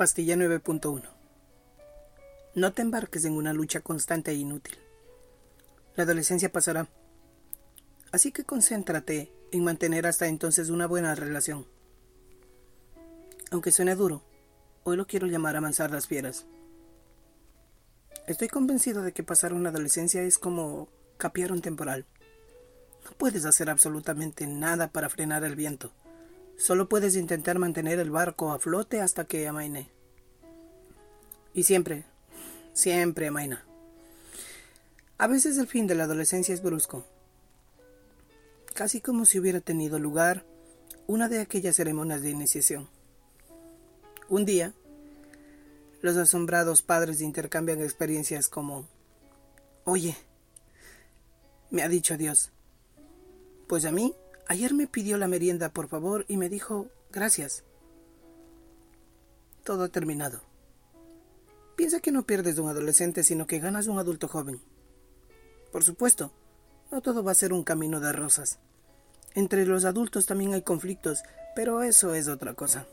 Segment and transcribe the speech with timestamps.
[0.00, 1.02] Pastilla 9.1
[2.54, 4.78] No te embarques en una lucha constante e inútil.
[5.94, 6.88] La adolescencia pasará.
[8.10, 11.66] Así que concéntrate en mantener hasta entonces una buena relación.
[13.50, 14.22] Aunque suene duro,
[14.84, 16.46] hoy lo quiero llamar amansar las fieras.
[18.26, 20.88] Estoy convencido de que pasar una adolescencia es como
[21.18, 22.06] capear un temporal.
[23.04, 25.92] No puedes hacer absolutamente nada para frenar el viento.
[26.60, 29.88] Solo puedes intentar mantener el barco a flote hasta que amaine.
[31.54, 32.04] Y siempre,
[32.74, 33.64] siempre amaina.
[35.16, 37.06] A veces el fin de la adolescencia es brusco,
[38.74, 40.44] casi como si hubiera tenido lugar
[41.06, 42.90] una de aquellas ceremonias de iniciación.
[44.28, 44.74] Un día,
[46.02, 48.86] los asombrados padres intercambian experiencias como,
[49.84, 50.14] oye,
[51.70, 52.50] me ha dicho Dios,
[53.66, 54.14] pues a mí
[54.50, 57.62] Ayer me pidió la merienda, por favor, y me dijo gracias.
[59.62, 60.40] Todo terminado.
[61.76, 64.60] Piensa que no pierdes de un adolescente, sino que ganas un adulto joven.
[65.70, 66.32] Por supuesto,
[66.90, 68.58] no todo va a ser un camino de rosas.
[69.36, 71.22] Entre los adultos también hay conflictos,
[71.54, 72.88] pero eso es otra cosa.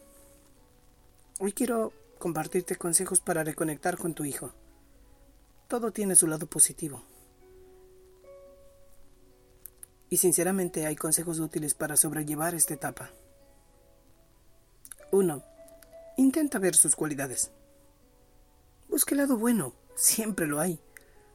[1.39, 4.54] Hoy quiero compartirte consejos para reconectar con tu hijo.
[5.67, 7.02] Todo tiene su lado positivo.
[10.10, 13.12] Y sinceramente hay consejos útiles para sobrellevar esta etapa.
[15.12, 15.44] 1.
[16.18, 17.52] Intenta ver sus cualidades.
[18.90, 20.80] Busca el lado bueno, siempre lo hay.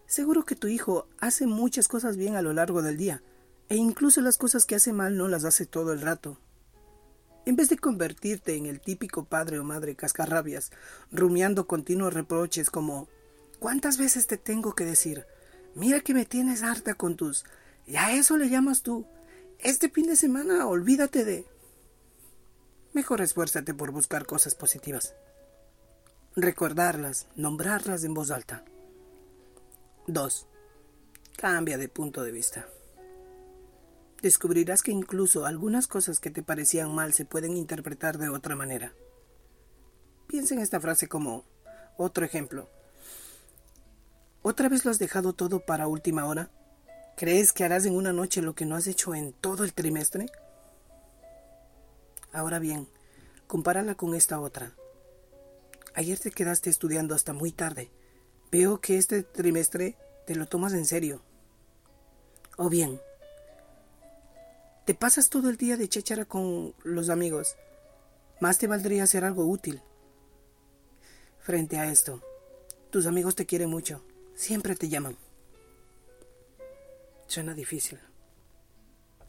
[0.06, 3.22] Seguro que tu hijo hace muchas cosas bien a lo largo del día,
[3.68, 6.38] e incluso las cosas que hace mal no las hace todo el rato.
[7.44, 10.70] En vez de convertirte en el típico padre o madre cascarrabias,
[11.10, 13.08] rumiando continuos reproches como
[13.62, 15.24] ¿Cuántas veces te tengo que decir?
[15.76, 17.44] Mira que me tienes harta con tus
[17.86, 19.06] y a eso le llamas tú.
[19.58, 21.46] Este fin de semana olvídate de...
[22.92, 25.14] Mejor esfuérzate por buscar cosas positivas.
[26.36, 28.64] Recordarlas, nombrarlas en voz alta.
[30.06, 30.46] 2.
[31.36, 32.66] Cambia de punto de vista.
[34.20, 38.92] Descubrirás que incluso algunas cosas que te parecían mal se pueden interpretar de otra manera.
[40.26, 41.44] Piensa en esta frase como
[41.96, 42.68] otro ejemplo.
[44.42, 46.50] ¿Otra vez lo has dejado todo para última hora?
[47.16, 50.26] ¿Crees que harás en una noche lo que no has hecho en todo el trimestre?
[52.32, 52.88] Ahora bien,
[53.46, 54.74] compárala con esta otra.
[55.94, 57.90] Ayer te quedaste estudiando hasta muy tarde.
[58.50, 59.96] Veo que este trimestre
[60.26, 61.22] te lo tomas en serio.
[62.56, 63.00] O bien,
[64.86, 67.56] te pasas todo el día de cháchara con los amigos.
[68.40, 69.80] Más te valdría hacer algo útil.
[71.38, 72.22] Frente a esto,
[72.90, 74.02] tus amigos te quieren mucho.
[74.34, 75.16] Siempre te llaman.
[77.32, 77.98] Suena difícil,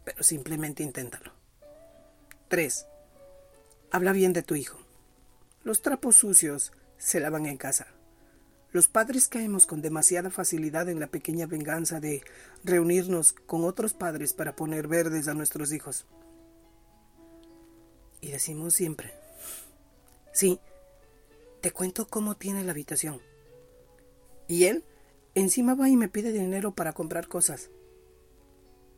[0.04, 1.32] pero simplemente inténtalo.
[2.50, 2.86] 3.
[3.92, 4.78] Habla bien de tu hijo.
[5.64, 7.88] Los trapos sucios se lavan en casa.
[8.74, 12.22] Los padres caemos con demasiada facilidad en la pequeña venganza de
[12.66, 16.06] reunirnos con otros padres para poner verdes a nuestros hijos.
[18.20, 19.14] Y decimos siempre,
[20.34, 20.60] sí,
[21.62, 23.22] te cuento cómo tiene la habitación.
[24.50, 24.84] Y él
[25.36, 27.70] encima va y me pide dinero para comprar cosas.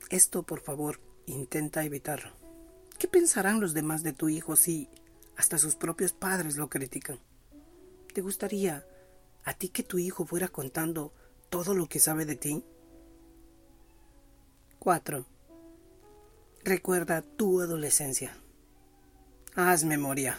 [0.09, 2.31] Esto, por favor, intenta evitarlo.
[2.99, 4.89] ¿Qué pensarán los demás de tu hijo si
[5.35, 7.19] hasta sus propios padres lo critican?
[8.13, 8.85] ¿Te gustaría
[9.43, 11.11] a ti que tu hijo fuera contando
[11.49, 12.63] todo lo que sabe de ti?
[14.79, 15.25] 4.
[16.63, 18.37] Recuerda tu adolescencia.
[19.55, 20.37] Haz memoria.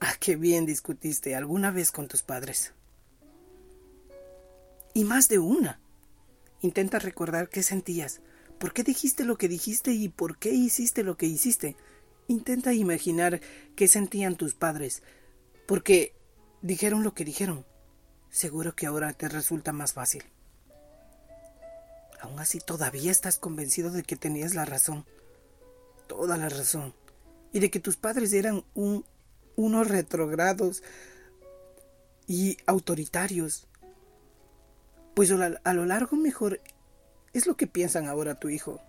[0.00, 2.72] Ah, qué bien discutiste alguna vez con tus padres.
[4.94, 5.80] Y más de una.
[6.62, 8.20] Intenta recordar qué sentías,
[8.58, 11.76] por qué dijiste lo que dijiste y por qué hiciste lo que hiciste.
[12.28, 13.40] Intenta imaginar
[13.74, 15.02] qué sentían tus padres,
[15.66, 16.14] porque
[16.60, 17.64] dijeron lo que dijeron.
[18.30, 20.22] Seguro que ahora te resulta más fácil.
[22.20, 25.06] Aún así todavía estás convencido de que tenías la razón,
[26.06, 26.94] toda la razón,
[27.52, 29.06] y de que tus padres eran un,
[29.56, 30.82] unos retrogrados
[32.26, 33.66] y autoritarios
[35.20, 36.62] pues a lo largo mejor
[37.34, 38.80] es lo que piensan ahora tu hijo.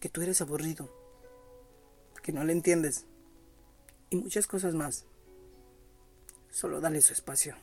[0.00, 0.90] Que tú eres aburrido,
[2.24, 3.06] que no le entiendes
[4.10, 5.04] y muchas cosas más.
[6.50, 7.54] Solo dale su espacio.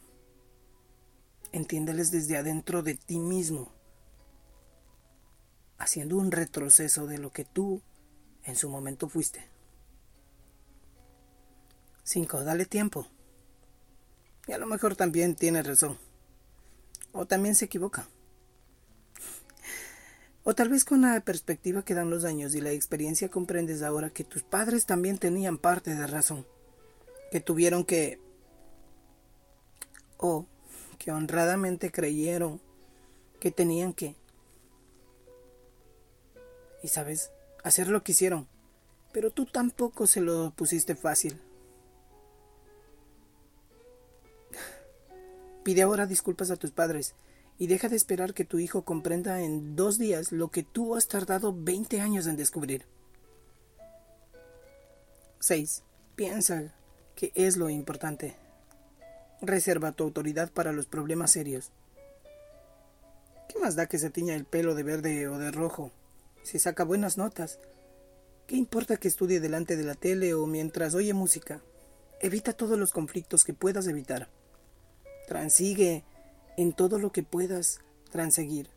[1.51, 3.73] Entiéndeles desde adentro de ti mismo,
[5.77, 7.81] haciendo un retroceso de lo que tú
[8.43, 9.45] en su momento fuiste.
[12.05, 12.45] 5.
[12.45, 13.09] Dale tiempo.
[14.47, 15.97] Y a lo mejor también tiene razón.
[17.12, 18.07] O también se equivoca.
[20.44, 24.12] O tal vez con la perspectiva que dan los años y la experiencia comprendes ahora
[24.12, 26.45] que tus padres también tenían parte de razón,
[27.31, 28.19] que tuvieron que...
[30.18, 30.45] o
[31.00, 32.62] que honradamente creyeron
[33.39, 34.15] que tenían que...
[36.83, 37.31] Y sabes,
[37.63, 38.47] hacer lo que hicieron,
[39.12, 41.42] pero tú tampoco se lo pusiste fácil.
[45.65, 47.15] Pide ahora disculpas a tus padres
[47.57, 51.07] y deja de esperar que tu hijo comprenda en dos días lo que tú has
[51.07, 52.85] tardado 20 años en descubrir.
[55.39, 55.81] 6.
[56.15, 56.71] Piensa
[57.15, 58.35] que es lo importante.
[59.41, 61.71] Reserva tu autoridad para los problemas serios.
[63.50, 65.91] ¿Qué más da que se tiña el pelo de verde o de rojo?
[66.44, 67.57] Si saca buenas notas.
[68.45, 71.63] ¿Qué importa que estudie delante de la tele o mientras oye música?
[72.21, 74.29] Evita todos los conflictos que puedas evitar.
[75.27, 76.04] Transigue
[76.57, 77.80] en todo lo que puedas
[78.12, 78.69] transeguir.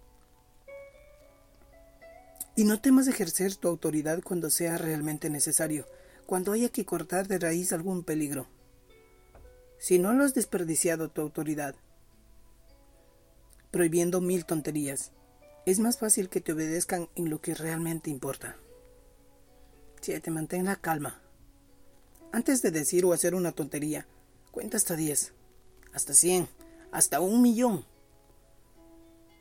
[2.56, 5.86] Y no temas ejercer tu autoridad cuando sea realmente necesario,
[6.26, 8.48] cuando haya que cortar de raíz algún peligro.
[9.78, 11.76] Si no lo has desperdiciado tu autoridad,
[13.70, 15.12] prohibiendo mil tonterías,
[15.66, 18.56] es más fácil que te obedezcan en lo que realmente importa.
[20.00, 21.20] te Mantén la calma.
[22.32, 24.06] Antes de decir o hacer una tontería,
[24.50, 25.32] cuenta hasta diez,
[25.98, 26.46] hasta cien,
[26.92, 27.84] hasta un millón.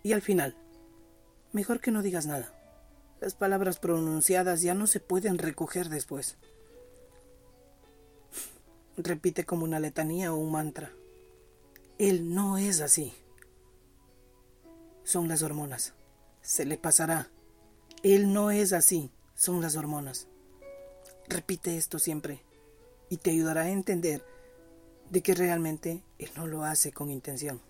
[0.02, 0.56] Y al final,
[1.52, 2.52] mejor que no digas nada.
[3.22, 6.36] Las palabras pronunciadas ya no se pueden recoger después.
[8.98, 10.92] Repite como una letanía o un mantra.
[12.00, 13.14] Él no es así.
[15.04, 15.94] Son las hormonas.
[16.42, 17.30] Se le pasará.
[18.02, 19.12] Él no es así.
[19.36, 20.28] Son las hormonas.
[21.28, 22.42] Repite esto siempre
[23.10, 24.26] y te ayudará a entender
[25.10, 27.62] de que realmente él no lo hace con intención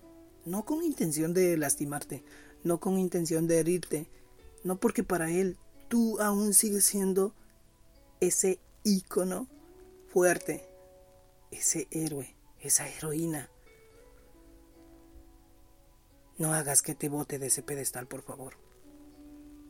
[0.48, 2.24] no con intención de lastimarte,
[2.64, 4.08] no con intención de herirte,
[4.64, 5.58] no porque para él
[5.88, 7.34] tú aún sigues siendo
[8.20, 9.46] ese ícono
[10.08, 10.66] fuerte,
[11.50, 13.50] ese héroe, esa heroína.
[16.38, 18.54] No hagas que te bote de ese pedestal, por favor.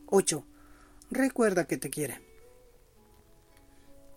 [0.07, 0.45] 8.
[1.11, 2.21] Recuerda que te quiere.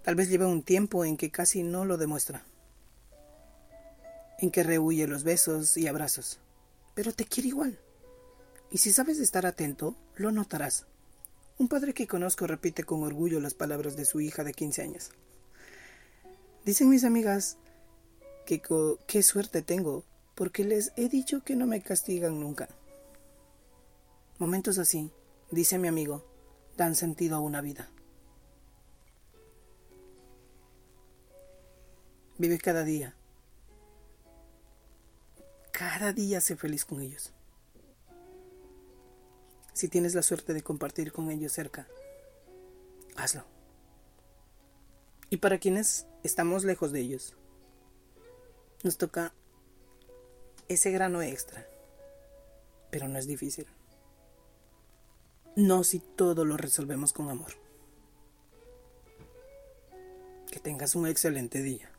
[0.05, 2.45] Tal vez lleve un tiempo en que casi no lo demuestra,
[4.43, 6.39] en que rehuye los besos y abrazos
[6.95, 7.79] pero te quiere igual.
[8.71, 10.87] Y si sabes estar atento, lo notarás.
[11.59, 15.11] Un padre que conozco repite con orgullo las palabras de su hija de 15 años.
[16.65, 17.59] Dicen mis amigas
[18.47, 18.63] que
[19.07, 20.05] qué suerte tengo,
[20.35, 22.69] porque les he dicho que no me castigan nunca.
[24.39, 25.11] Momentos así,
[25.51, 26.25] dice mi amigo,
[26.77, 27.91] dan sentido a una vida.
[32.39, 33.15] Vive cada día
[35.73, 37.33] cada día sé feliz con ellos.
[39.73, 41.89] Si tienes la suerte de compartir con ellos cerca,
[43.17, 43.45] hazlo.
[45.31, 47.35] Y para quienes estamos lejos de ellos,
[48.83, 49.33] nos toca
[50.69, 51.67] ese grano extra,
[52.91, 53.67] pero no es difícil.
[55.57, 57.53] No si todo lo resolvemos con amor.
[60.51, 61.92] Que tengas un excelente día.